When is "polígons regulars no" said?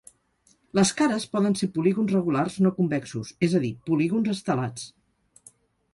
1.75-2.73